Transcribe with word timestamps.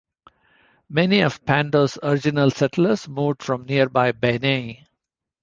Many 0.89 1.21
of 1.21 1.45
Pando's 1.45 1.99
original 2.01 2.49
settlers 2.49 3.07
moved 3.07 3.43
from 3.43 3.67
nearby 3.67 4.13
Beni. 4.13 4.87